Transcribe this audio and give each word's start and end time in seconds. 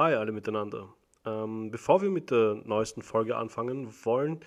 Hi 0.00 0.14
alle 0.14 0.32
miteinander. 0.32 0.94
Ähm, 1.26 1.70
bevor 1.70 2.00
wir 2.00 2.08
mit 2.08 2.30
der 2.30 2.54
neuesten 2.64 3.02
Folge 3.02 3.36
anfangen 3.36 3.86
wollen, 4.06 4.40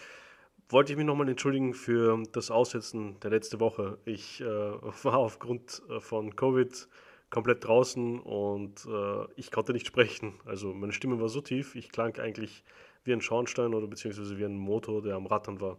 wollte 0.68 0.92
ich 0.92 0.98
mich 0.98 1.06
nochmal 1.06 1.29
entschuldigen 1.29 1.76
für 1.76 2.24
das 2.32 2.50
Aussetzen 2.50 3.20
der 3.20 3.29
letzte 3.29 3.60
Woche. 3.60 4.00
Ich 4.04 4.42
äh, 4.42 4.46
war 5.04 5.20
aufgrund 5.20 5.84
äh, 5.92 6.00
von 6.00 6.36
Covid 6.36 6.88
komplett 7.29 7.68
draußen 7.68 8.20
und 8.20 8.84
äh, 8.88 9.26
ich 9.36 9.52
konnte 9.52 9.74
nicht 9.74 9.86
sprechen. 9.86 10.34
Also 10.44 10.74
meine 10.74 10.92
Stimme 10.92 11.21
war 11.21 11.29
so 11.29 11.39
tief, 11.39 11.75
ich 11.75 11.91
klang 11.91 12.17
eigentlich 12.17 12.63
wie 13.04 13.13
ein 13.13 13.21
Schornstein 13.21 13.75
oder 13.75 13.85
beziehungsweise 13.85 14.39
wie 14.39 14.45
ein 14.45 14.57
Motor, 14.57 15.04
der 15.04 15.17
am 15.17 15.27
Rattern 15.27 15.61
war. 15.61 15.77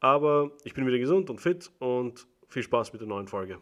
Aber 0.00 0.50
ich 0.64 0.74
bin 0.74 0.86
wieder 0.86 0.98
gesund 0.98 1.30
und 1.30 1.40
fit 1.40 1.70
und 1.78 2.26
viel 2.46 2.62
Spaß 2.62 2.92
mit 2.92 3.00
der 3.00 3.08
neuen 3.08 3.26
Folge. 3.26 3.58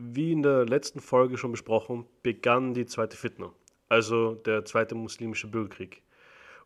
Wie 0.00 0.30
in 0.30 0.44
der 0.44 0.64
letzten 0.64 1.00
Folge 1.00 1.36
schon 1.36 1.50
besprochen, 1.50 2.06
begann 2.22 2.72
die 2.72 2.86
zweite 2.86 3.16
Fitna, 3.16 3.52
also 3.88 4.36
der 4.36 4.64
zweite 4.64 4.94
muslimische 4.94 5.48
Bürgerkrieg. 5.48 6.04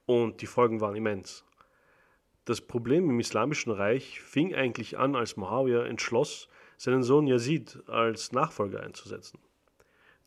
Und 0.04 0.42
die 0.42 0.46
Folgen 0.46 0.82
waren 0.82 0.96
immens. 0.96 1.42
Das 2.44 2.60
Problem 2.60 3.08
im 3.08 3.20
Islamischen 3.20 3.72
Reich 3.72 4.20
fing 4.20 4.54
eigentlich 4.54 4.98
an, 4.98 5.16
als 5.16 5.38
Muawiyah 5.38 5.86
entschloss, 5.86 6.50
seinen 6.76 7.02
Sohn 7.02 7.26
Yazid 7.26 7.82
als 7.86 8.32
Nachfolger 8.32 8.82
einzusetzen. 8.82 9.38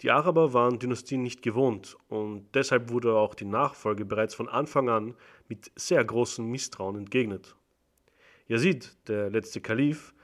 Die 0.01 0.09
Araber 0.09 0.53
waren 0.53 0.79
Dynastien 0.79 1.21
nicht 1.21 1.43
gewohnt 1.43 1.95
und 2.09 2.47
deshalb 2.55 2.89
wurde 2.89 3.13
auch 3.13 3.35
die 3.35 3.45
Nachfolge 3.45 4.03
bereits 4.03 4.33
von 4.33 4.49
Anfang 4.49 4.89
an 4.89 5.13
mit 5.47 5.71
sehr 5.75 6.03
großem 6.03 6.49
Misstrauen 6.49 6.95
entgegnet. 6.95 7.55
Yazid, 8.47 8.97
der 9.07 9.29
letzte 9.29 9.61
Kalif, 9.61 10.14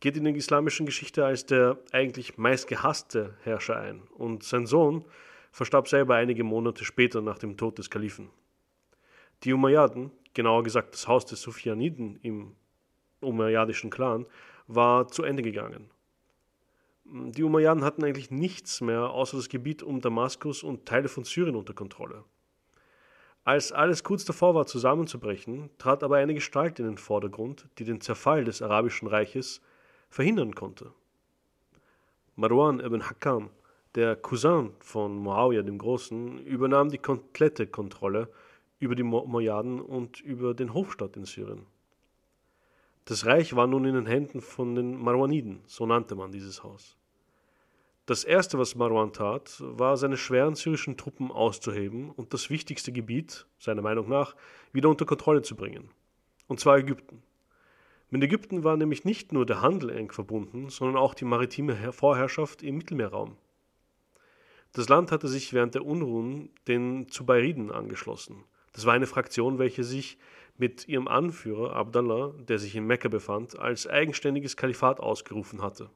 geht 0.00 0.16
in 0.16 0.24
der 0.24 0.34
islamischen 0.34 0.86
Geschichte 0.86 1.24
als 1.24 1.46
der 1.46 1.78
eigentlich 1.92 2.38
meistgehasste 2.38 3.34
Herrscher 3.42 3.76
ein 3.78 4.02
und 4.16 4.42
sein 4.44 4.66
Sohn 4.66 5.04
verstarb 5.50 5.88
selber 5.88 6.14
einige 6.14 6.44
Monate 6.44 6.84
später 6.84 7.20
nach 7.20 7.38
dem 7.38 7.56
Tod 7.56 7.78
des 7.78 7.90
Kalifen. 7.90 8.30
Die 9.44 9.52
Umayyaden, 9.52 10.10
genauer 10.34 10.62
gesagt 10.62 10.94
das 10.94 11.08
Haus 11.08 11.26
des 11.26 11.40
Sufyaniden 11.42 12.18
im 12.22 12.54
umayyadischen 13.20 13.90
Clan, 13.90 14.26
war 14.66 15.08
zu 15.08 15.22
Ende 15.22 15.42
gegangen. 15.42 15.90
Die 17.04 17.42
Umayyaden 17.42 17.84
hatten 17.84 18.04
eigentlich 18.04 18.30
nichts 18.30 18.80
mehr 18.80 19.10
außer 19.10 19.36
das 19.36 19.48
Gebiet 19.48 19.82
um 19.82 20.00
Damaskus 20.00 20.62
und 20.62 20.86
Teile 20.86 21.08
von 21.08 21.24
Syrien 21.24 21.56
unter 21.56 21.72
Kontrolle. 21.72 22.24
Als 23.44 23.72
alles 23.72 24.04
kurz 24.04 24.26
davor 24.26 24.54
war 24.54 24.66
zusammenzubrechen, 24.66 25.70
trat 25.78 26.04
aber 26.04 26.18
eine 26.18 26.34
Gestalt 26.34 26.78
in 26.80 26.84
den 26.84 26.98
Vordergrund, 26.98 27.66
die 27.78 27.84
den 27.84 28.02
Zerfall 28.02 28.44
des 28.44 28.60
arabischen 28.60 29.08
Reiches 29.08 29.62
verhindern 30.08 30.54
konnte. 30.54 30.92
Marwan 32.36 32.80
ibn 32.80 33.08
Hakam, 33.08 33.50
der 33.94 34.16
Cousin 34.16 34.72
von 34.80 35.16
Muawiyah 35.16 35.62
dem 35.62 35.78
Großen, 35.78 36.38
übernahm 36.44 36.90
die 36.90 36.98
komplette 36.98 37.66
Kontrolle 37.66 38.28
über 38.78 38.94
die 38.94 39.02
Mojaden 39.02 39.80
und 39.80 40.20
über 40.20 40.54
den 40.54 40.72
Hofstaat 40.72 41.16
in 41.16 41.24
Syrien. 41.24 41.66
Das 43.06 43.26
Reich 43.26 43.56
war 43.56 43.66
nun 43.66 43.86
in 43.86 43.94
den 43.94 44.06
Händen 44.06 44.40
von 44.40 44.74
den 44.74 44.96
Marwaniden, 44.96 45.62
so 45.66 45.86
nannte 45.86 46.14
man 46.14 46.30
dieses 46.30 46.62
Haus. 46.62 46.96
Das 48.06 48.24
erste, 48.24 48.58
was 48.58 48.74
Marwan 48.74 49.12
tat, 49.12 49.56
war, 49.60 49.96
seine 49.96 50.16
schweren 50.16 50.54
syrischen 50.54 50.96
Truppen 50.96 51.30
auszuheben 51.30 52.10
und 52.10 52.32
das 52.32 52.48
wichtigste 52.50 52.92
Gebiet, 52.92 53.46
seiner 53.58 53.82
Meinung 53.82 54.08
nach, 54.08 54.34
wieder 54.72 54.88
unter 54.88 55.04
Kontrolle 55.04 55.42
zu 55.42 55.56
bringen. 55.56 55.90
Und 56.46 56.60
zwar 56.60 56.78
Ägypten. 56.78 57.22
Mit 58.10 58.22
Ägypten 58.22 58.64
war 58.64 58.76
nämlich 58.76 59.04
nicht 59.04 59.32
nur 59.32 59.44
der 59.44 59.60
Handel 59.60 59.90
eng 59.90 60.10
verbunden, 60.10 60.70
sondern 60.70 60.96
auch 60.96 61.14
die 61.14 61.24
maritime 61.24 61.92
Vorherrschaft 61.92 62.62
im 62.62 62.78
Mittelmeerraum. 62.78 63.36
Das 64.72 64.88
Land 64.88 65.12
hatte 65.12 65.28
sich 65.28 65.52
während 65.52 65.74
der 65.74 65.84
Unruhen 65.84 66.50
den 66.66 67.08
Zubayriden 67.08 67.70
angeschlossen– 67.70 68.44
das 68.78 68.86
war 68.86 68.94
eine 68.94 69.08
Fraktion, 69.08 69.58
welche 69.58 69.82
sich 69.82 70.18
mit 70.56 70.86
ihrem 70.86 71.08
Anführer 71.08 71.74
Abdallah, 71.74 72.32
der 72.48 72.60
sich 72.60 72.76
in 72.76 72.86
Mekka 72.86 73.08
befand, 73.08 73.58
als 73.58 73.88
eigenständiges 73.88 74.56
Kalifat 74.56 75.00
ausgerufen 75.00 75.62
hatte. 75.62 75.90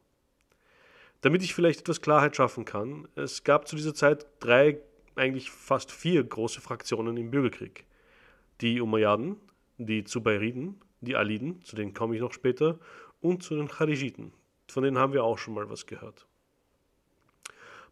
Damit 1.21 1.45
ich 1.45 1.55
vielleicht 1.55 1.83
etwas 1.83 2.01
Klarheit 2.01 2.35
schaffen 2.35 2.65
kann, 2.65 3.07
es 3.15 3.45
gab 3.45 3.69
zu 3.69 3.77
dieser 3.77 3.95
Zeit 3.95 4.27
drei, 4.41 4.81
eigentlich 5.15 5.51
fast 5.51 5.93
vier 5.93 6.25
große 6.25 6.61
Fraktionen 6.61 7.17
im 7.17 7.31
Bürgerkrieg. 7.31 7.85
Die 8.61 8.81
Umayyaden, 8.81 9.37
die 9.79 10.03
Zubayriden, 10.03 10.81
die 11.07 11.17
Aliden, 11.17 11.63
zu 11.63 11.77
denen 11.77 11.95
komme 11.95 12.15
ich 12.15 12.21
noch 12.21 12.33
später, 12.33 12.79
und 13.21 13.43
zu 13.43 13.55
den 13.55 13.69
Charijiten, 13.69 14.33
von 14.69 14.83
denen 14.83 14.99
haben 14.99 15.13
wir 15.13 15.25
auch 15.25 15.39
schon 15.39 15.55
mal 15.55 15.69
was 15.69 15.87
gehört. 15.87 16.27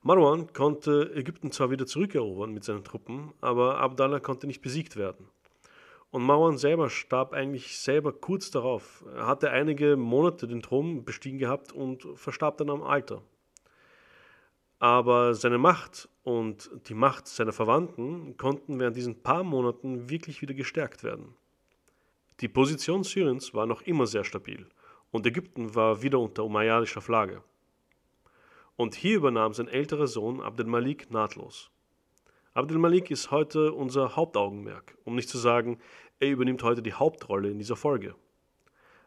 Marwan 0.03 0.53
konnte 0.55 1.13
Ägypten 1.15 1.53
zwar 1.53 1.71
wieder 1.71 1.87
zurückerobern 1.87 2.53
mit 2.53 2.65
seinen 2.65 2.85
Truppen, 2.85 3.35
aber 3.43 3.79
Abdallah 3.79 4.21
konnte 4.21 4.47
nicht 4.47 4.63
besiegt 4.63 4.97
werden. 4.97 5.29
Und 6.11 6.23
Marwan 6.23 6.57
selber 6.57 6.89
starb 6.91 7.35
eigentlich 7.35 7.79
selber 7.79 8.13
kurz 8.13 8.51
darauf. 8.51 9.05
Er 9.15 9.27
hatte 9.27 9.51
einige 9.51 9.97
Monate 9.97 10.49
den 10.49 10.63
Thron 10.63 11.05
bestiegen 11.05 11.39
gehabt 11.39 11.73
und 11.73 12.07
verstarb 12.15 12.57
dann 12.57 12.71
am 12.71 12.83
Alter. 12.83 13.23
Aber 14.79 15.35
seine 15.35 15.59
Macht 15.59 16.09
und 16.23 16.71
die 16.87 16.95
Macht 16.95 17.29
seiner 17.29 17.53
Verwandten 17.53 18.39
konnten 18.39 18.81
während 18.81 18.97
diesen 18.97 19.23
paar 19.23 19.45
Monaten 19.45 20.09
wirklich 20.09 20.41
wieder 20.41 20.55
gestärkt 20.55 21.05
werden. 21.05 21.37
Die 22.41 22.49
Position 22.49 23.05
Syriens 23.05 23.53
war 23.53 23.67
noch 23.67 23.83
immer 23.83 24.07
sehr 24.07 24.25
stabil 24.25 24.67
und 25.11 25.27
Ägypten 25.27 25.75
war 25.75 26.01
wieder 26.01 26.19
unter 26.19 26.43
umayyadischer 26.43 27.03
Flagge. 27.03 27.43
Und 28.77 28.95
hier 28.95 29.17
übernahm 29.17 29.53
sein 29.53 29.69
älterer 29.69 30.07
Sohn 30.07 30.41
Abdel 30.41 30.65
Malik 30.65 31.11
nahtlos. 31.11 31.71
Abdel 32.55 32.79
Malik 32.79 33.11
ist 33.11 33.31
heute 33.31 33.75
unser 33.75 34.17
Hauptaugenmerk, 34.17 34.97
um 35.05 35.17
nicht 35.17 35.29
zu 35.29 35.37
sagen, 35.37 35.81
er 36.19 36.31
übernimmt 36.31 36.63
heute 36.63 36.81
die 36.81 36.95
Hauptrolle 36.95 37.51
in 37.51 37.59
dieser 37.59 37.77
Folge. 37.77 38.15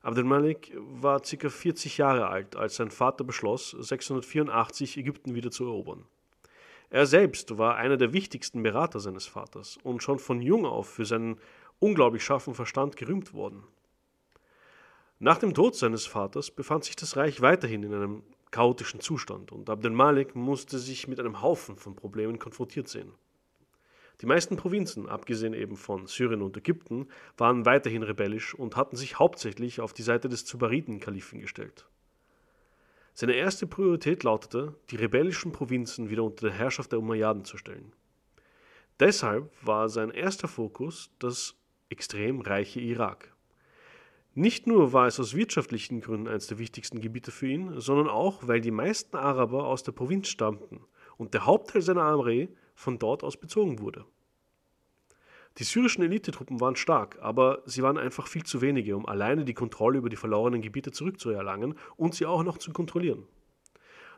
Abdel 0.03 0.25
Malik 0.25 0.72
war 0.77 1.19
ca. 1.19 1.49
40 1.49 1.97
Jahre 1.97 2.27
alt, 2.27 2.55
als 2.55 2.75
sein 2.75 2.91
Vater 2.91 3.23
beschloss, 3.23 3.72
684 3.72 4.95
Ägypten 4.97 5.33
wieder 5.33 5.49
zu 5.49 5.66
erobern. 5.66 6.05
Er 6.91 7.07
selbst 7.07 7.57
war 7.57 7.77
einer 7.77 7.97
der 7.97 8.13
wichtigsten 8.13 8.61
Berater 8.61 8.99
seines 8.99 9.25
Vaters 9.25 9.79
und 9.81 10.03
schon 10.03 10.19
von 10.19 10.43
jung 10.43 10.67
auf 10.67 10.88
für 10.88 11.05
seinen 11.05 11.39
unglaublich 11.83 12.23
scharfen 12.23 12.53
Verstand 12.53 12.95
gerühmt 12.95 13.33
worden. 13.33 13.63
Nach 15.19 15.38
dem 15.38 15.53
Tod 15.53 15.75
seines 15.75 16.05
Vaters 16.05 16.49
befand 16.49 16.85
sich 16.85 16.95
das 16.95 17.17
Reich 17.17 17.41
weiterhin 17.41 17.83
in 17.83 17.94
einem 17.94 18.23
chaotischen 18.51 19.01
Zustand 19.01 19.51
und 19.51 19.69
Abdel 19.69 19.91
Malik 19.91 20.33
musste 20.35 20.79
sich 20.79 21.07
mit 21.07 21.19
einem 21.19 21.41
Haufen 21.41 21.75
von 21.75 21.95
Problemen 21.95 22.39
konfrontiert 22.39 22.88
sehen. 22.88 23.11
Die 24.22 24.25
meisten 24.25 24.55
Provinzen, 24.55 25.09
abgesehen 25.09 25.53
eben 25.53 25.75
von 25.75 26.07
Syrien 26.07 26.41
und 26.41 26.55
Ägypten, 26.55 27.07
waren 27.35 27.66
weiterhin 27.66 28.03
rebellisch 28.03 28.53
und 28.53 28.77
hatten 28.77 28.95
sich 28.95 29.19
hauptsächlich 29.19 29.81
auf 29.81 29.91
die 29.91 30.03
Seite 30.03 30.29
des 30.29 30.45
Zubariden-Kalifen 30.45 31.41
gestellt. 31.41 31.85
Seine 33.13 33.33
erste 33.33 33.67
Priorität 33.67 34.23
lautete, 34.23 34.75
die 34.89 34.95
rebellischen 34.95 35.51
Provinzen 35.51 36.09
wieder 36.09 36.23
unter 36.23 36.47
der 36.47 36.55
Herrschaft 36.55 36.93
der 36.93 36.99
Umayyaden 36.99 37.43
zu 37.43 37.57
stellen. 37.57 37.91
Deshalb 38.99 39.51
war 39.61 39.89
sein 39.89 40.11
erster 40.11 40.47
Fokus 40.47 41.11
das 41.19 41.55
extrem 41.93 42.41
reiche 42.41 42.79
Irak. 42.79 43.33
Nicht 44.33 44.65
nur 44.65 44.93
war 44.93 45.05
es 45.05 45.19
aus 45.19 45.35
wirtschaftlichen 45.35 46.01
Gründen 46.01 46.27
eines 46.27 46.47
der 46.47 46.57
wichtigsten 46.57 46.99
Gebiete 46.99 47.31
für 47.31 47.47
ihn, 47.47 47.79
sondern 47.79 48.09
auch, 48.09 48.47
weil 48.47 48.61
die 48.61 48.71
meisten 48.71 49.15
Araber 49.15 49.67
aus 49.67 49.83
der 49.83 49.91
Provinz 49.91 50.27
stammten 50.27 50.81
und 51.17 51.35
der 51.35 51.45
Hauptteil 51.45 51.83
seiner 51.83 52.01
Armee 52.01 52.49
von 52.73 52.97
dort 52.97 53.23
aus 53.23 53.37
bezogen 53.37 53.79
wurde. 53.79 54.05
Die 55.59 55.63
syrischen 55.63 56.03
Elitetruppen 56.03 56.59
waren 56.59 56.75
stark, 56.75 57.19
aber 57.22 57.61
sie 57.67 57.84
waren 57.84 57.99
einfach 57.99 58.25
viel 58.25 58.43
zu 58.43 58.61
wenige, 58.61 58.97
um 58.97 59.05
alleine 59.05 59.46
die 59.46 59.53
Kontrolle 59.53 59.99
über 59.99 60.09
die 60.09 60.16
verlorenen 60.16 60.63
Gebiete 60.63 60.91
zurückzuerlangen 60.91 61.75
und 61.96 62.16
sie 62.16 62.25
auch 62.25 62.41
noch 62.41 62.57
zu 62.57 62.73
kontrollieren. 62.73 63.28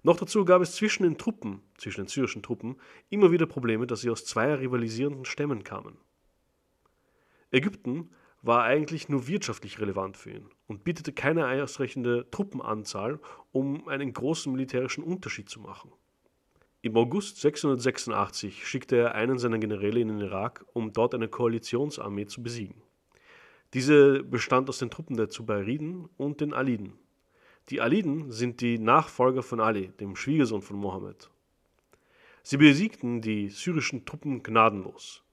Noch 0.02 0.16
dazu 0.16 0.46
gab 0.46 0.62
es 0.62 0.76
zwischen 0.76 1.04
den 1.04 1.18
Truppen, 1.18 1.62
zwischen 1.78 2.04
den 2.04 2.08
syrischen 2.08 2.42
Truppen, 2.42 2.78
immer 3.10 3.32
wieder 3.32 3.48
Probleme, 3.48 3.86
dass 3.86 4.00
sie 4.00 4.10
aus 4.10 4.24
zwei 4.24 4.54
rivalisierenden 4.54 5.26
Stämmen 5.26 5.66
kamen. 5.66 5.98
Ägypten 7.56 8.10
war 8.42 8.64
eigentlich 8.64 9.08
nur 9.08 9.28
wirtschaftlich 9.28 9.80
relevant 9.80 10.18
für 10.18 10.32
ihn 10.32 10.50
und 10.68 10.84
bietete 10.84 11.14
keine 11.14 11.48
ausreichende 11.48 12.30
Truppenanzahl, 12.30 13.20
um 13.52 13.88
einen 13.88 14.14
großen 14.14 14.52
militärischen 14.52 15.04
Unterschied 15.04 15.50
zu 15.50 15.62
machen. 15.62 15.92
Im 16.82 16.96
August 16.98 17.42
686 17.42 18.68
schickte 18.68 18.98
er 18.98 19.16
einen 19.16 19.40
seiner 19.40 19.58
Generäle 19.58 20.02
in 20.02 20.10
den 20.10 20.20
Irak, 20.20 20.66
um 20.74 20.94
dort 20.94 21.16
eine 21.16 21.28
Koalitionsarmee 21.30 22.28
zu 22.28 22.44
besiegen. 22.44 22.84
Diese 23.74 24.22
bestand 24.24 24.70
aus 24.70 24.78
den 24.78 24.92
Truppen 24.92 25.18
der 25.18 25.30
Zubayriden 25.30 26.08
und 26.18 26.42
den 26.42 26.54
Aliden. 26.54 26.94
Die 27.70 27.82
Aliden 27.82 28.32
sind 28.32 28.62
die 28.62 28.78
Nachfolger 28.78 29.42
von 29.42 29.60
Ali, 29.60 29.88
dem 30.00 30.16
Schwiegersohn 30.16 30.62
von 30.62 30.78
Mohammed. 30.78 31.32
Sie 32.44 32.58
besiegten 32.58 33.22
die 33.22 33.50
syrischen 33.50 34.06
Truppen 34.06 34.44
gnadenlos. 34.44 35.24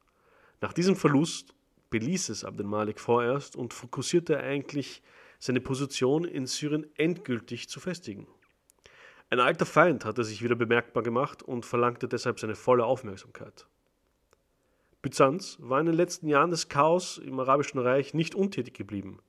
Nach 0.62 0.72
diesem 0.72 0.96
Verlust 0.96 1.54
beließ 1.92 2.30
es 2.30 2.44
Abdel 2.44 2.66
Malik 2.66 2.98
vorerst 2.98 3.54
und 3.54 3.72
fokussierte 3.72 4.40
eigentlich 4.40 5.02
seine 5.38 5.60
Position 5.60 6.24
in 6.24 6.46
Syrien 6.46 6.86
endgültig 6.96 7.68
zu 7.68 7.78
festigen. 7.78 8.26
Ein 9.30 9.40
alter 9.40 9.66
Feind 9.66 10.04
hatte 10.04 10.24
sich 10.24 10.42
wieder 10.42 10.56
bemerkbar 10.56 11.02
gemacht 11.02 11.42
und 11.42 11.64
verlangte 11.64 12.08
deshalb 12.08 12.40
seine 12.40 12.54
volle 12.54 12.84
Aufmerksamkeit. 12.84 13.66
Byzanz 15.02 15.58
war 15.60 15.80
in 15.80 15.86
den 15.86 15.94
letzten 15.94 16.28
Jahren 16.28 16.50
des 16.50 16.68
Chaos 16.68 17.18
im 17.18 17.38
Arabischen 17.38 17.80
Reich 17.80 18.14
nicht 18.14 18.34
untätig 18.34 18.74
geblieben. 18.74 19.20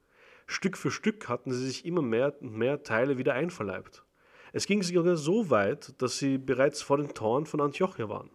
Stück 0.46 0.78
für 0.78 0.92
Stück 0.92 1.28
hatten 1.30 1.52
sie 1.52 1.66
sich 1.66 1.86
immer 1.86 2.02
mehr 2.02 2.36
und 2.42 2.54
mehr 2.54 2.84
Teile 2.84 3.18
wieder 3.18 3.34
einverleibt. 3.34 4.04
Es 4.52 4.68
ging 4.68 4.84
sogar 4.84 5.18
so 5.18 5.50
weit, 5.50 6.02
dass 6.02 6.20
sie 6.20 6.38
bereits 6.38 6.82
vor 6.82 6.98
den 6.98 7.14
Toren 7.14 7.46
von 7.46 7.60
Antiochia 7.60 8.08
waren. 8.08 8.30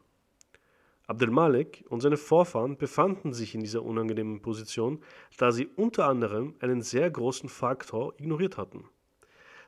Abdel 1.08 1.31
Malik 1.31 1.87
und 1.88 2.02
seine 2.02 2.19
Vorfahren 2.19 2.76
befanden 2.76 3.32
sich 3.32 3.55
in 3.55 3.62
dieser 3.62 3.82
unangenehmen 3.82 4.43
Position, 4.43 5.02
da 5.38 5.52
sie 5.52 5.66
unter 5.66 6.06
anderem 6.06 6.55
einen 6.60 6.82
sehr 6.82 7.10
großen 7.10 7.49
Faktor 7.49 8.12
ignoriert 8.19 8.58
hatten. 8.58 8.84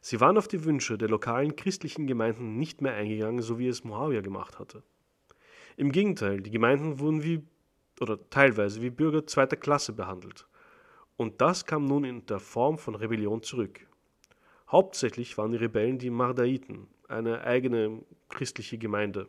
Sie 0.02 0.20
waren 0.20 0.36
auf 0.36 0.48
die 0.48 0.64
Wünsche 0.64 0.98
der 0.98 1.08
lokalen 1.08 1.56
christlichen 1.56 2.06
Gemeinden 2.06 2.58
nicht 2.58 2.82
mehr 2.82 2.92
eingegangen, 2.92 3.40
so 3.40 3.58
wie 3.58 3.68
es 3.68 3.84
Muawiyah 3.84 4.20
gemacht 4.20 4.58
hatte. 4.58 4.82
Im 5.78 5.92
Gegenteil, 5.92 6.42
die 6.42 6.50
Gemeinden 6.50 6.98
wurden 6.98 7.24
wie 7.24 7.42
oder 8.00 8.18
teilweise 8.28 8.82
wie 8.82 8.90
Bürger 8.90 9.26
zweiter 9.26 9.56
Klasse 9.56 9.94
behandelt. 9.94 10.46
Und 11.16 11.40
das 11.40 11.64
kam 11.64 11.86
nun 11.86 12.04
in 12.04 12.26
der 12.26 12.40
Form 12.40 12.76
von 12.76 12.94
Rebellion 12.94 13.42
zurück. 13.42 13.80
Hauptsächlich 14.70 15.38
waren 15.38 15.52
die 15.52 15.58
Rebellen 15.58 15.98
die 15.98 16.10
Mardaiten, 16.10 16.86
eine 17.08 17.44
eigene 17.44 18.02
christliche 18.28 18.76
Gemeinde. 18.76 19.26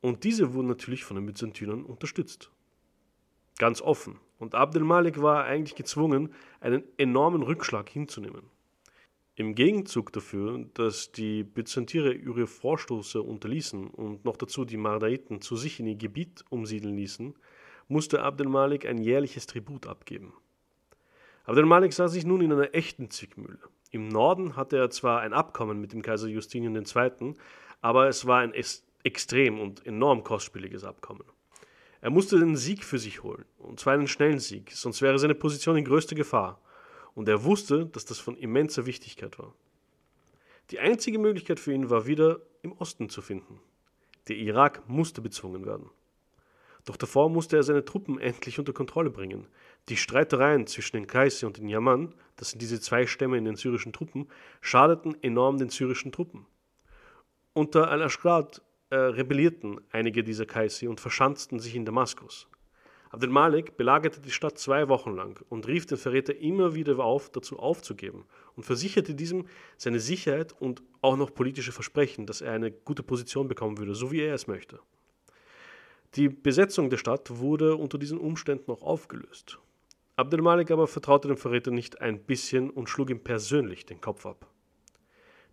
Und 0.00 0.24
diese 0.24 0.54
wurden 0.54 0.68
natürlich 0.68 1.04
von 1.04 1.16
den 1.16 1.26
Byzantinern 1.26 1.84
unterstützt. 1.84 2.50
Ganz 3.58 3.82
offen. 3.82 4.20
Und 4.38 4.54
Abdel 4.54 4.84
Malik 4.84 5.20
war 5.20 5.44
eigentlich 5.44 5.74
gezwungen, 5.74 6.32
einen 6.60 6.84
enormen 6.96 7.42
Rückschlag 7.42 7.88
hinzunehmen. 7.88 8.42
Im 9.34 9.54
Gegenzug 9.54 10.12
dafür, 10.12 10.66
dass 10.74 11.12
die 11.12 11.44
Byzantiner 11.44 12.12
ihre 12.12 12.46
Vorstoße 12.46 13.22
unterließen 13.22 13.88
und 13.88 14.24
noch 14.24 14.36
dazu 14.36 14.64
die 14.64 14.76
Mardaiten 14.76 15.40
zu 15.40 15.56
sich 15.56 15.78
in 15.78 15.86
ihr 15.86 15.96
Gebiet 15.96 16.44
umsiedeln 16.50 16.96
ließen, 16.96 17.34
musste 17.86 18.22
Abdel 18.22 18.48
Malik 18.48 18.86
ein 18.86 18.98
jährliches 18.98 19.46
Tribut 19.46 19.86
abgeben. 19.86 20.32
Abdel 21.44 21.66
Malik 21.66 21.92
sah 21.92 22.08
sich 22.08 22.26
nun 22.26 22.40
in 22.40 22.52
einer 22.52 22.74
echten 22.74 23.10
Zwickmühle. 23.10 23.60
Im 23.90 24.08
Norden 24.08 24.56
hatte 24.56 24.76
er 24.76 24.90
zwar 24.90 25.20
ein 25.20 25.32
Abkommen 25.32 25.80
mit 25.80 25.92
dem 25.92 26.02
Kaiser 26.02 26.28
Justinian 26.28 26.74
II., 26.74 27.34
aber 27.80 28.08
es 28.08 28.26
war 28.26 28.40
ein 28.40 28.52
extrem 29.08 29.58
und 29.58 29.84
enorm 29.86 30.22
kostspieliges 30.22 30.84
Abkommen. 30.84 31.24
Er 32.00 32.10
musste 32.10 32.38
den 32.38 32.56
Sieg 32.56 32.84
für 32.84 32.98
sich 32.98 33.22
holen, 33.22 33.44
und 33.58 33.80
zwar 33.80 33.94
einen 33.94 34.06
schnellen 34.06 34.38
Sieg, 34.38 34.70
sonst 34.72 35.02
wäre 35.02 35.18
seine 35.18 35.34
Position 35.34 35.76
in 35.76 35.84
größter 35.84 36.14
Gefahr. 36.14 36.60
Und 37.14 37.28
er 37.28 37.42
wusste, 37.42 37.86
dass 37.86 38.04
das 38.04 38.18
von 38.20 38.36
immenser 38.36 38.86
Wichtigkeit 38.86 39.38
war. 39.38 39.54
Die 40.70 40.78
einzige 40.78 41.18
Möglichkeit 41.18 41.58
für 41.58 41.72
ihn 41.72 41.90
war 41.90 42.06
wieder 42.06 42.40
im 42.62 42.72
Osten 42.72 43.08
zu 43.08 43.22
finden. 43.22 43.60
Der 44.28 44.36
Irak 44.36 44.88
musste 44.88 45.22
bezwungen 45.22 45.64
werden. 45.64 45.90
Doch 46.84 46.96
davor 46.96 47.28
musste 47.28 47.56
er 47.56 47.62
seine 47.62 47.84
Truppen 47.84 48.20
endlich 48.20 48.58
unter 48.58 48.72
Kontrolle 48.72 49.10
bringen. 49.10 49.46
Die 49.88 49.96
Streitereien 49.96 50.66
zwischen 50.66 50.96
den 50.96 51.06
Kaisi 51.06 51.46
und 51.46 51.56
den 51.56 51.68
Yaman, 51.68 52.14
das 52.36 52.50
sind 52.50 52.60
diese 52.62 52.80
zwei 52.80 53.06
Stämme 53.06 53.38
in 53.38 53.44
den 53.46 53.56
syrischen 53.56 53.92
Truppen, 53.92 54.28
schadeten 54.60 55.16
enorm 55.22 55.58
den 55.58 55.70
syrischen 55.70 56.12
Truppen. 56.12 56.46
Unter 57.54 57.90
al-Ashqad 57.90 58.62
äh, 58.90 58.96
rebellierten 58.96 59.80
einige 59.90 60.22
dieser 60.22 60.46
Kaisi 60.46 60.88
und 60.88 61.00
verschanzten 61.00 61.58
sich 61.58 61.74
in 61.74 61.84
Damaskus. 61.84 62.48
Abdel 63.10 63.30
Malik 63.30 63.76
belagerte 63.76 64.20
die 64.20 64.30
Stadt 64.30 64.58
zwei 64.58 64.88
Wochen 64.88 65.14
lang 65.14 65.42
und 65.48 65.66
rief 65.66 65.86
den 65.86 65.96
Verräter 65.96 66.36
immer 66.36 66.74
wieder 66.74 66.98
auf, 66.98 67.30
dazu 67.30 67.58
aufzugeben 67.58 68.24
und 68.54 68.64
versicherte 68.64 69.14
diesem 69.14 69.46
seine 69.78 69.98
Sicherheit 70.00 70.54
und 70.60 70.82
auch 71.00 71.16
noch 71.16 71.34
politische 71.34 71.72
Versprechen, 71.72 72.26
dass 72.26 72.42
er 72.42 72.52
eine 72.52 72.70
gute 72.70 73.02
Position 73.02 73.48
bekommen 73.48 73.78
würde, 73.78 73.94
so 73.94 74.12
wie 74.12 74.20
er 74.20 74.34
es 74.34 74.46
möchte. 74.46 74.78
Die 76.14 76.28
Besetzung 76.28 76.90
der 76.90 76.98
Stadt 76.98 77.38
wurde 77.38 77.76
unter 77.76 77.98
diesen 77.98 78.18
Umständen 78.18 78.70
auch 78.70 78.82
aufgelöst. 78.82 79.58
Abdel 80.16 80.42
Malik 80.42 80.70
aber 80.70 80.86
vertraute 80.86 81.28
dem 81.28 81.36
Verräter 81.36 81.70
nicht 81.70 82.00
ein 82.00 82.20
bisschen 82.20 82.70
und 82.70 82.88
schlug 82.88 83.10
ihm 83.10 83.22
persönlich 83.22 83.86
den 83.86 84.00
Kopf 84.00 84.26
ab. 84.26 84.46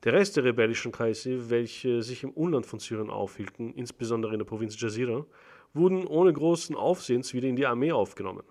Der 0.05 0.13
Rest 0.13 0.37
der 0.37 0.43
rebellischen 0.43 0.91
Kreise, 0.91 1.49
welche 1.49 2.03
sich 2.03 2.21
im 2.21 2.29
Umland 2.29 2.67
von 2.67 2.77
Syrien 2.77 3.09
aufhielten, 3.09 3.73
insbesondere 3.73 4.33
in 4.33 4.37
der 4.37 4.45
Provinz 4.45 4.79
Jazira, 4.79 5.25
wurden 5.73 6.05
ohne 6.05 6.31
großen 6.31 6.75
Aufsehens 6.75 7.33
wieder 7.33 7.47
in 7.47 7.55
die 7.55 7.65
Armee 7.65 7.91
aufgenommen. 7.91 8.43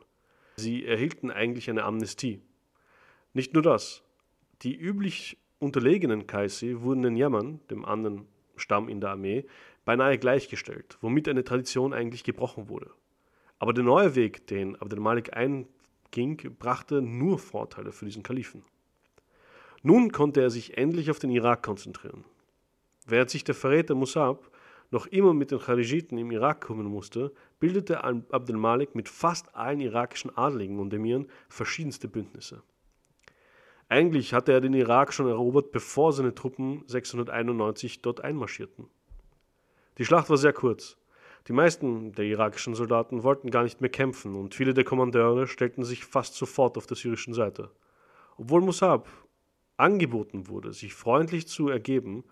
Sie 0.56 0.85
erhielten 0.85 1.31
eigentlich 1.31 1.71
eine 1.71 1.85
Amnestie. 1.85 2.41
Nicht 3.35 3.55
nur 3.55 3.62
das. 3.62 4.03
Die 4.62 4.75
üblich 4.75 5.39
unterlegenen 5.61 6.27
Kaisi 6.27 6.81
wurden 6.81 7.03
den 7.03 7.17
Yaman, 7.17 7.61
dem 7.71 7.85
anderen 7.85 8.27
Stamm 8.56 8.89
in 8.89 9.01
der 9.01 9.11
Armee, 9.11 9.47
beinahe 9.85 10.19
gleichgestellt, 10.19 10.99
womit 11.03 11.29
eine 11.29 11.45
Tradition 11.45 11.93
eigentlich 11.93 12.25
gebrochen 12.25 12.69
wurde. 12.69 12.91
Aber 13.61 13.73
der 13.73 13.85
neue 13.85 14.17
Weg, 14.17 14.49
den 14.49 14.75
Abdel 14.75 14.99
Malik 14.99 15.37
einging, 15.37 16.56
brachte 16.59 17.01
nur 17.01 17.39
Vorteile 17.39 17.93
für 17.93 18.06
diesen 18.06 18.25
Kalifen. 18.25 18.65
Nun 19.86 20.12
konnte 20.12 20.40
er 20.40 20.48
sich 20.48 20.78
endlich 20.78 21.10
auf 21.10 21.19
den 21.19 21.28
Irak 21.28 21.62
konzentrieren. 21.62 22.25
Während 23.06 23.28
sich 23.28 23.44
der 23.44 23.54
Verräter 23.54 23.94
Musab 23.94 24.50
noch 24.90 25.06
immer 25.06 25.34
mit 25.34 25.50
den 25.50 25.58
Kharijiten 25.58 26.16
im 26.16 26.31
Irak 26.31 26.62
kümmern 26.62 26.86
musste, 26.86 27.34
bildete 27.60 28.02
Abdel 28.02 28.56
Malik 28.56 28.94
mit 28.94 29.10
fast 29.10 29.54
allen 29.54 29.81
irakischen 29.81 30.34
Adligen 30.34 30.78
und 30.78 30.94
Emiren 30.94 31.26
verschiedenste 31.50 32.08
Bündnisse. 32.08 32.62
Eigentlich 33.90 34.32
hatte 34.32 34.52
er 34.52 34.62
den 34.62 34.72
Irak 34.72 35.12
schon 35.12 35.28
erobert, 35.28 35.70
bevor 35.70 36.14
seine 36.14 36.34
Truppen 36.34 36.82
691 36.86 38.00
dort 38.00 38.22
einmarschierten. 38.22 38.86
Die 39.98 40.06
Schlacht 40.06 40.31
war 40.31 40.38
sehr 40.38 40.54
kurz. 40.54 40.96
Die 41.46 41.52
meisten 41.52 42.12
der 42.12 42.25
irakischen 42.25 42.75
Soldaten 42.75 43.22
wollten 43.22 43.50
gar 43.50 43.64
nicht 43.64 43.82
mehr 43.82 43.90
kämpfen 43.90 44.34
und 44.34 44.54
viele 44.54 44.72
der 44.72 44.84
Kommandeure 44.84 45.46
stellten 45.46 45.84
sich 45.84 46.06
fast 46.06 46.36
sofort 46.36 46.78
auf 46.78 46.86
der 46.86 46.96
syrischen 46.96 47.34
Seite. 47.34 47.70
Obwohl 48.38 48.62
Musab 48.62 49.08
angeboten 49.76 50.49
wurde, 50.49 50.73
sich 50.73 50.94
freundlich 50.94 51.49
zu 51.49 51.69
ergeben 51.69 52.25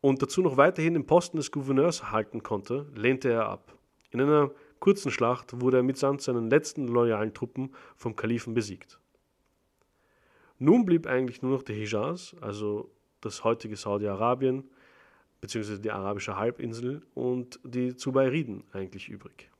und 0.00 0.20
dazu 0.22 0.42
noch 0.42 0.56
weiterhin 0.56 0.94
den 0.94 1.06
Posten 1.06 1.36
des 1.36 1.52
Gouverneurs 1.52 2.10
halten 2.10 2.42
konnte, 2.42 2.86
lehnte 2.94 3.30
er 3.30 3.48
ab. 3.48 3.76
In 4.10 4.20
einer 4.20 4.50
kurzen 4.80 5.10
Schlacht 5.10 5.60
wurde 5.60 5.78
er 5.78 5.82
mitsamt 5.82 6.22
seinen 6.22 6.50
letzten 6.50 6.88
loyalen 6.88 7.32
Truppen 7.32 7.74
vom 7.96 8.16
Kalifen 8.16 8.52
besiegt. 8.52 8.98
Nun 10.58 10.84
blieb 10.84 11.06
eigentlich 11.06 11.42
nur 11.42 11.52
noch 11.52 11.62
der 11.62 11.76
Hijaz, 11.76 12.36
also 12.40 12.90
das 13.20 13.44
heutige 13.44 13.76
Saudi-Arabien, 13.76 14.68
beziehungsweise 15.40 15.80
die 15.80 15.90
arabische 15.90 16.36
Halbinsel 16.36 17.02
und 17.14 17.58
die 17.64 17.96
Zubayriden 17.96 18.64
eigentlich 18.72 19.08
übrig. 19.08 19.50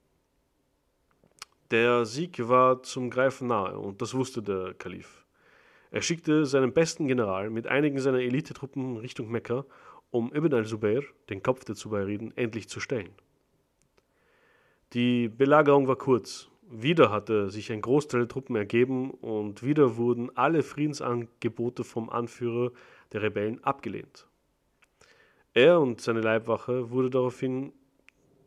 Der 1.71 2.05
Sieg 2.05 2.49
war 2.49 2.83
zum 2.83 3.09
Greifen 3.09 3.49
nahe 3.49 3.79
und 3.79 4.03
das 4.03 4.15
wusste 4.15 4.43
der 4.43 4.75
Kalif. 4.75 5.22
Er 5.93 6.01
schickte 6.01 6.47
seinen 6.47 6.73
besten 6.73 7.07
General 7.07 7.51
mit 7.51 7.67
einigen 7.67 7.99
seiner 7.99 8.21
Elitetruppen 8.21 8.97
Richtung 8.97 9.31
Mekka, 9.31 9.67
um 10.11 10.33
Ibn 10.35 10.55
al-Zubayr, 10.55 11.03
den 11.29 11.43
Kopf 11.43 11.67
der 11.67 11.75
Zubayriden, 11.75 12.35
endlich 12.35 12.67
zu 12.67 12.81
stellen. 12.81 13.11
Die 14.95 15.29
Belagerung 15.29 15.89
war 15.89 15.97
kurz. 15.97 16.49
Wieder 16.71 17.11
hatte 17.11 17.51
sich 17.51 17.71
ein 17.71 17.83
Großteil 17.83 18.23
der 18.23 18.29
Truppen 18.29 18.57
ergeben 18.57 19.11
und 19.11 19.63
wieder 19.63 19.99
wurden 19.99 20.35
alle 20.35 20.63
Friedensangebote 20.63 21.85
vom 21.85 22.09
Anführer 22.09 22.73
der 23.13 23.21
Rebellen 23.21 23.63
abgelehnt. 23.63 24.27
Er 25.53 25.79
und 25.79 26.01
seine 26.01 26.23
Leibwache 26.23 26.91
wurde 26.91 27.11
daraufhin 27.11 27.75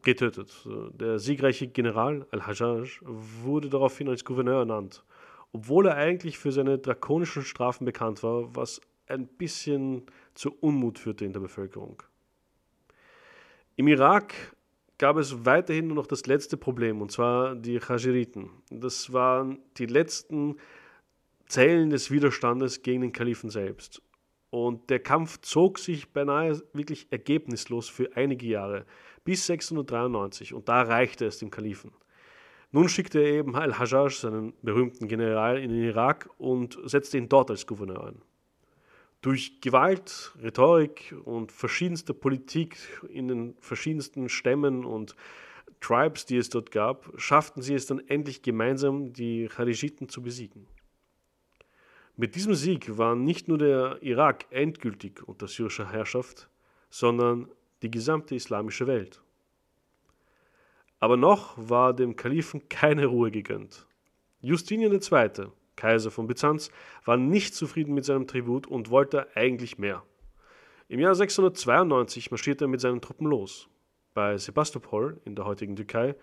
getötet. 0.01 0.67
Der 0.93 1.19
siegreiche 1.19 1.67
General 1.67 2.25
al-Hajjaj 2.31 3.01
wurde 3.03 3.69
daraufhin 3.69 4.09
als 4.09 4.25
Gouverneur 4.25 4.59
ernannt, 4.59 5.03
obwohl 5.55 5.87
er 5.87 5.95
eigentlich 5.95 6.37
für 6.37 6.51
seine 6.51 6.77
drakonischen 6.79 7.43
Strafen 7.43 7.85
bekannt 7.85 8.23
war, 8.23 8.53
was 8.57 8.81
ein 9.07 9.25
bisschen 9.25 10.03
zu 10.33 10.53
Unmut 10.59 10.99
führte 10.99 11.23
in 11.23 11.31
der 11.31 11.39
Bevölkerung. 11.39 12.03
Im 13.77 13.87
Irak 13.87 14.33
gab 14.97 15.15
es 15.15 15.45
weiterhin 15.45 15.87
nur 15.87 15.95
noch 15.95 16.07
das 16.07 16.25
letzte 16.25 16.57
Problem, 16.57 17.01
und 17.01 17.13
zwar 17.13 17.55
die 17.55 17.79
Chajiriten. 17.79 18.49
Das 18.69 19.13
waren 19.13 19.59
die 19.77 19.85
letzten 19.85 20.57
Zellen 21.47 21.89
des 21.89 22.11
Widerstandes 22.11 22.81
gegen 22.81 23.01
den 23.01 23.13
Kalifen 23.13 23.49
selbst. 23.49 24.01
Und 24.49 24.89
der 24.89 24.99
Kampf 24.99 25.39
zog 25.39 25.79
sich 25.79 26.11
beinahe 26.11 26.61
wirklich 26.73 27.07
ergebnislos 27.11 27.87
für 27.87 28.13
einige 28.17 28.45
Jahre, 28.45 28.85
bis 29.23 29.45
693, 29.45 30.53
und 30.53 30.67
da 30.67 30.81
reichte 30.81 31.25
es 31.25 31.37
dem 31.37 31.49
Kalifen. 31.49 31.93
Nun 32.75 32.89
schickte 32.89 33.19
er 33.19 33.35
eben 33.35 33.55
Al-Hajjaj, 33.55 34.09
seinen 34.09 34.51
berühmten 34.61 35.07
General, 35.07 35.57
in 35.57 35.69
den 35.69 35.81
Irak 35.81 36.29
und 36.37 36.77
setzte 36.83 37.17
ihn 37.17 37.29
dort 37.29 37.49
als 37.49 37.67
Gouverneur 37.67 38.07
ein. 38.07 38.21
Durch 39.21 39.61
Gewalt, 39.61 40.33
Rhetorik 40.43 41.15
und 41.23 41.53
verschiedenste 41.53 42.13
Politik 42.13 42.75
in 43.07 43.29
den 43.29 43.55
verschiedensten 43.61 44.27
Stämmen 44.27 44.83
und 44.83 45.15
Tribes, 45.79 46.25
die 46.25 46.35
es 46.35 46.49
dort 46.49 46.71
gab, 46.71 47.13
schafften 47.15 47.61
sie 47.61 47.75
es 47.75 47.85
dann 47.85 48.05
endlich 48.09 48.41
gemeinsam, 48.41 49.13
die 49.13 49.47
Charijiten 49.47 50.09
zu 50.09 50.21
besiegen. 50.21 50.67
Mit 52.17 52.35
diesem 52.35 52.55
Sieg 52.55 52.97
war 52.97 53.15
nicht 53.15 53.47
nur 53.47 53.57
der 53.57 53.99
Irak 54.01 54.47
endgültig 54.49 55.25
unter 55.25 55.47
syrischer 55.47 55.93
Herrschaft, 55.93 56.49
sondern 56.89 57.49
die 57.83 57.89
gesamte 57.89 58.35
islamische 58.35 58.85
Welt. 58.85 59.21
Aber 61.05 61.17
noch 61.17 61.53
war 61.55 61.93
dem 61.93 62.15
Kalifen 62.15 62.67
keine 62.67 63.05
Ruhe 63.05 63.29
gegönnt. 63.29 63.85
Justinian 64.39 64.91
II., 64.91 65.49
Kaiser 65.75 66.09
von 66.09 66.25
Byzanz, 66.25 66.71
war 67.05 67.15
nicht 67.15 67.53
zufrieden 67.53 67.93
mit 67.93 68.05
seinem 68.05 68.25
Tribut 68.25 68.65
und 68.65 68.89
wollte 68.89 69.27
eigentlich 69.37 69.77
mehr. 69.77 70.01
Im 70.87 70.99
Jahr 70.99 71.13
692 71.13 72.31
marschierte 72.31 72.65
er 72.65 72.69
mit 72.69 72.81
seinen 72.81 73.01
Truppen 73.01 73.27
los. 73.27 73.69
Bei 74.15 74.35
Sebastopol 74.39 75.21
in 75.25 75.35
der 75.35 75.45
heutigen 75.45 75.75
Türkei 75.75 76.15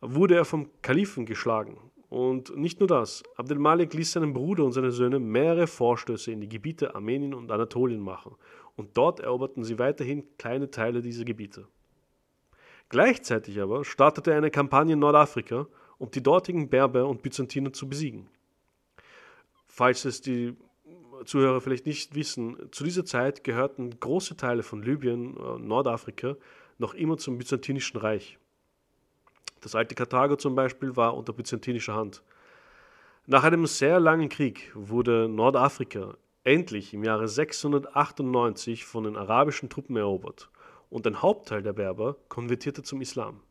wurde 0.00 0.36
er 0.36 0.44
vom 0.44 0.70
Kalifen 0.82 1.26
geschlagen 1.26 1.76
und 2.08 2.56
nicht 2.56 2.78
nur 2.78 2.86
das, 2.86 3.24
Abdel 3.34 3.58
Malik 3.58 3.92
ließ 3.92 4.12
seinem 4.12 4.34
Bruder 4.34 4.62
und 4.64 4.70
seine 4.70 4.92
Söhne 4.92 5.18
mehrere 5.18 5.66
Vorstöße 5.66 6.30
in 6.30 6.40
die 6.40 6.48
Gebiete 6.48 6.94
Armenien 6.94 7.34
und 7.34 7.50
Anatolien 7.50 8.02
machen, 8.02 8.36
und 8.76 8.96
dort 8.96 9.18
eroberten 9.18 9.64
sie 9.64 9.80
weiterhin 9.80 10.24
kleine 10.38 10.70
Teile 10.70 11.02
dieser 11.02 11.24
Gebiete. 11.24 11.66
Gleichzeitig 12.88 13.60
aber 13.60 13.84
startete 13.84 14.30
er 14.30 14.36
eine 14.36 14.50
Kampagne 14.50 14.92
in 14.92 15.00
Nordafrika, 15.00 15.66
um 15.98 16.10
die 16.10 16.22
dortigen 16.22 16.68
Berber 16.68 17.06
und 17.06 17.22
Byzantiner 17.22 17.72
zu 17.72 17.88
besiegen. 17.88 18.28
Falls 19.66 20.04
es 20.04 20.20
die 20.20 20.56
Zuhörer 21.24 21.60
vielleicht 21.60 21.86
nicht 21.86 22.14
wissen, 22.14 22.56
zu 22.70 22.84
dieser 22.84 23.04
Zeit 23.04 23.42
gehörten 23.42 23.98
große 23.98 24.36
Teile 24.36 24.62
von 24.62 24.82
Libyen, 24.82 25.36
äh, 25.36 25.58
Nordafrika, 25.58 26.36
noch 26.78 26.94
immer 26.94 27.16
zum 27.16 27.38
Byzantinischen 27.38 27.98
Reich. 27.98 28.38
Das 29.62 29.74
alte 29.74 29.94
Karthago 29.94 30.36
zum 30.36 30.54
Beispiel 30.54 30.94
war 30.94 31.16
unter 31.16 31.32
byzantinischer 31.32 31.94
Hand. 31.94 32.22
Nach 33.26 33.42
einem 33.42 33.66
sehr 33.66 33.98
langen 33.98 34.28
Krieg 34.28 34.70
wurde 34.74 35.28
Nordafrika 35.28 36.16
endlich 36.44 36.94
im 36.94 37.02
Jahre 37.02 37.26
698 37.26 38.84
von 38.84 39.04
den 39.04 39.16
arabischen 39.16 39.68
Truppen 39.68 39.96
erobert 39.96 40.50
und 40.96 41.06
ein 41.06 41.20
Hauptteil 41.20 41.62
der 41.62 41.74
Berber 41.74 42.16
konvertierte 42.30 42.82
zum 42.82 43.02
Islam. 43.02 43.42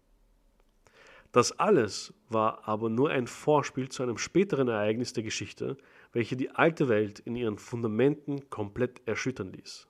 Das 1.31 1.59
alles 1.59 2.11
war 2.27 2.67
aber 2.67 2.89
nur 2.89 3.11
ein 3.11 3.27
Vorspiel 3.27 3.87
zu 3.87 4.01
einem 4.01 4.17
späteren 4.17 4.67
Ereignis 4.67 5.13
der 5.13 5.21
Geschichte, 5.21 5.77
welche 6.11 6.35
die 6.35 6.49
alte 6.49 6.89
Welt 6.89 7.19
in 7.19 7.35
ihren 7.35 7.59
Fundamenten 7.59 8.49
komplett 8.49 9.07
erschüttern 9.07 9.51
ließ. 9.53 9.87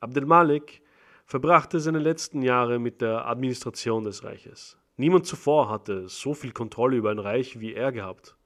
Abdel 0.00 0.26
Malik 0.26 0.82
verbrachte 1.24 1.78
seine 1.78 2.00
letzten 2.00 2.42
Jahre 2.42 2.80
mit 2.80 3.00
der 3.00 3.28
Administration 3.28 4.02
des 4.02 4.24
Reiches. 4.24 4.76
Niemand 4.96 5.24
zuvor 5.24 5.70
hatte 5.70 6.08
so 6.08 6.34
viel 6.34 6.50
Kontrolle 6.50 6.96
über 6.96 7.12
ein 7.12 7.20
Reich 7.20 7.60
wie 7.60 7.74
er 7.74 7.92
gehabt. 7.92 8.36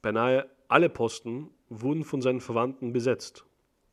Beinahe 0.00 0.48
alle 0.66 0.88
Posten 0.88 1.50
wurden 1.68 2.04
von 2.04 2.22
seinen 2.22 2.40
Verwandten 2.40 2.94
besetzt. 2.94 3.44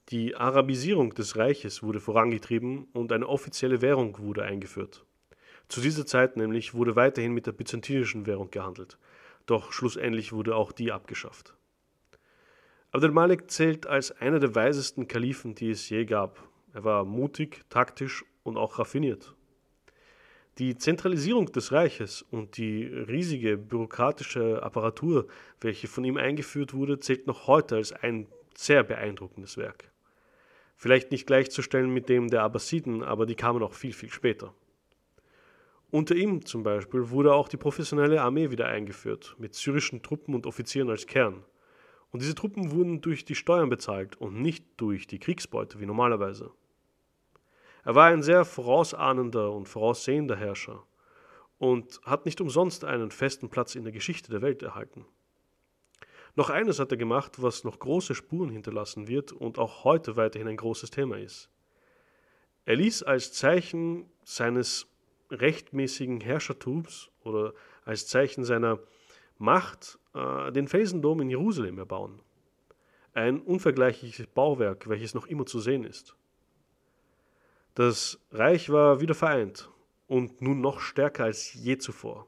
Die 0.09 0.35
Arabisierung 0.35 1.13
des 1.13 1.37
Reiches 1.37 1.83
wurde 1.83 1.99
vorangetrieben 1.99 2.87
und 2.93 3.11
eine 3.11 3.27
offizielle 3.27 3.81
Währung 3.81 4.17
wurde 4.19 4.43
eingeführt. 4.43 5.05
Zu 5.67 5.81
dieser 5.81 6.05
Zeit 6.05 6.35
nämlich 6.35 6.73
wurde 6.73 6.95
weiterhin 6.95 7.33
mit 7.33 7.45
der 7.45 7.51
byzantinischen 7.51 8.25
Währung 8.25 8.49
gehandelt, 8.49 8.97
doch 9.45 9.71
schlussendlich 9.71 10.33
wurde 10.33 10.55
auch 10.55 10.71
die 10.71 10.91
abgeschafft. 10.91 11.55
Abdel 12.91 13.11
Malik 13.11 13.51
zählt 13.51 13.85
als 13.85 14.11
einer 14.11 14.39
der 14.39 14.55
weisesten 14.55 15.07
Kalifen, 15.07 15.53
die 15.53 15.69
es 15.69 15.89
je 15.89 16.05
gab 16.05 16.49
er 16.73 16.83
war 16.83 17.05
mutig, 17.05 17.61
taktisch 17.69 18.23
und 18.43 18.57
auch 18.57 18.79
raffiniert. 18.79 19.33
Die 20.59 20.77
Zentralisierung 20.77 21.51
des 21.51 21.71
Reiches 21.71 22.21
und 22.21 22.57
die 22.57 22.83
riesige 22.85 23.57
bürokratische 23.57 24.61
Apparatur, 24.61 25.27
welche 25.61 25.87
von 25.87 26.03
ihm 26.03 26.17
eingeführt 26.17 26.73
wurde, 26.73 26.99
zählt 26.99 27.27
noch 27.27 27.47
heute 27.47 27.77
als 27.77 27.93
ein 27.93 28.27
sehr 28.55 28.83
beeindruckendes 28.83 29.57
Werk. 29.57 29.91
Vielleicht 30.81 31.11
nicht 31.11 31.27
gleichzustellen 31.27 31.93
mit 31.93 32.07
dem 32.07 32.29
der 32.29 32.43
Abbasiden, 32.43 33.03
aber 33.03 33.25
die 33.25 33.35
kamen 33.35 33.61
auch 33.63 33.73
viel, 33.73 33.91
viel 33.91 34.09
später. 34.09 34.53
Unter 35.91 36.15
ihm 36.15 36.45
zum 36.45 36.63
Beispiel 36.63 37.09
wurde 37.09 37.33
auch 37.33 37.49
die 37.49 37.57
professionelle 37.57 38.21
Armee 38.21 38.49
wieder 38.49 38.67
eingeführt, 38.67 39.35
mit 39.37 39.55
syrischen 39.55 40.01
Truppen 40.03 40.33
und 40.33 40.47
Offizieren 40.47 40.89
als 40.89 41.05
Kern. 41.05 41.43
Und 42.11 42.21
diese 42.21 42.33
Truppen 42.33 42.71
wurden 42.71 43.01
durch 43.01 43.25
die 43.25 43.35
Steuern 43.35 43.67
bezahlt 43.67 44.15
und 44.21 44.41
nicht 44.41 44.63
durch 44.77 45.05
die 45.05 45.19
Kriegsbeute 45.19 45.81
wie 45.81 45.85
normalerweise. 45.85 46.49
Er 47.83 47.95
war 47.95 48.05
ein 48.05 48.23
sehr 48.23 48.45
vorausahnender 48.45 49.51
und 49.51 49.67
voraussehender 49.67 50.37
Herrscher 50.37 50.85
und 51.57 51.99
hat 52.05 52.25
nicht 52.25 52.39
umsonst 52.39 52.85
einen 52.85 53.11
festen 53.11 53.49
Platz 53.49 53.75
in 53.75 53.83
der 53.83 53.91
Geschichte 53.91 54.31
der 54.31 54.41
Welt 54.41 54.63
erhalten. 54.63 55.05
Noch 56.39 56.49
eines 56.49 56.79
hat 56.79 56.89
er 56.89 56.97
gemacht, 56.97 57.41
was 57.41 57.65
noch 57.65 57.79
große 57.79 58.15
Spuren 58.15 58.49
hinterlassen 58.49 59.09
wird 59.09 59.33
und 59.33 59.59
auch 59.59 59.83
heute 59.83 60.15
weiterhin 60.15 60.47
ein 60.47 60.55
großes 60.55 60.89
Thema 60.89 61.17
ist. 61.17 61.49
Er 62.63 62.77
ließ 62.77 63.03
als 63.03 63.33
Zeichen 63.33 64.09
seines 64.23 64.87
rechtmäßigen 65.31 66.21
Herrschertums 66.21 67.09
oder 67.25 67.53
als 67.83 68.07
Zeichen 68.07 68.45
seiner 68.45 68.79
Macht 69.37 69.99
äh, 70.13 70.53
den 70.53 70.69
Felsendom 70.69 71.19
in 71.19 71.29
Jerusalem 71.29 71.77
erbauen. 71.77 72.21
Ein 73.11 73.41
unvergleichliches 73.41 74.27
Bauwerk, 74.27 74.87
welches 74.87 75.13
noch 75.13 75.27
immer 75.27 75.45
zu 75.45 75.59
sehen 75.59 75.83
ist. 75.83 76.15
Das 77.75 78.17
Reich 78.31 78.69
war 78.69 79.01
wieder 79.01 79.13
vereint 79.13 79.69
und 80.07 80.41
nun 80.41 80.61
noch 80.61 80.79
stärker 80.79 81.25
als 81.25 81.53
je 81.53 81.77
zuvor. 81.79 82.27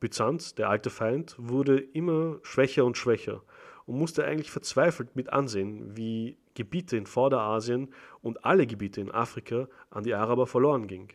Byzanz, 0.00 0.54
der 0.54 0.68
alte 0.68 0.90
Feind, 0.90 1.34
wurde 1.38 1.78
immer 1.78 2.38
schwächer 2.42 2.84
und 2.84 2.98
schwächer 2.98 3.42
und 3.86 3.98
musste 3.98 4.24
eigentlich 4.24 4.50
verzweifelt 4.50 5.16
mit 5.16 5.32
ansehen, 5.32 5.96
wie 5.96 6.36
Gebiete 6.54 6.96
in 6.96 7.06
Vorderasien 7.06 7.92
und 8.22 8.44
alle 8.44 8.66
Gebiete 8.66 9.00
in 9.00 9.10
Afrika 9.10 9.68
an 9.90 10.04
die 10.04 10.14
Araber 10.14 10.46
verloren 10.46 10.86
ging. 10.86 11.12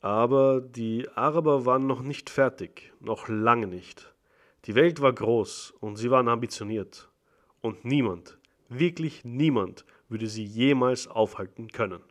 Aber 0.00 0.60
die 0.60 1.08
Araber 1.14 1.64
waren 1.64 1.86
noch 1.86 2.02
nicht 2.02 2.28
fertig, 2.28 2.92
noch 3.00 3.28
lange 3.28 3.68
nicht. 3.68 4.12
Die 4.64 4.74
Welt 4.74 5.00
war 5.00 5.12
groß 5.12 5.74
und 5.80 5.96
sie 5.96 6.10
waren 6.10 6.28
ambitioniert. 6.28 7.08
Und 7.60 7.84
niemand, 7.84 8.38
wirklich 8.68 9.24
niemand, 9.24 9.84
würde 10.08 10.26
sie 10.26 10.44
jemals 10.44 11.06
aufhalten 11.06 11.68
können. 11.68 12.02